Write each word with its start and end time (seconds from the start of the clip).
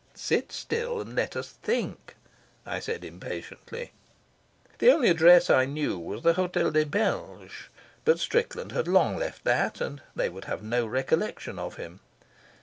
"Sit 0.15 0.51
still 0.51 0.99
and 0.99 1.15
let 1.15 1.35
us 1.35 1.51
think," 1.61 2.15
I 2.65 2.79
said 2.79 3.05
impatiently. 3.05 3.91
The 4.79 4.91
only 4.91 5.09
address 5.11 5.47
I 5.47 5.65
knew 5.65 5.99
was 5.99 6.23
the 6.23 6.33
Hotel 6.33 6.71
des 6.71 6.85
Belges, 6.85 7.69
but 8.03 8.17
Strickland 8.17 8.71
had 8.71 8.87
long 8.87 9.15
left 9.15 9.43
that, 9.43 9.79
and 9.79 10.01
they 10.15 10.27
would 10.27 10.45
have 10.45 10.63
no 10.63 10.87
recollection 10.87 11.59
of 11.59 11.75
him. 11.75 11.99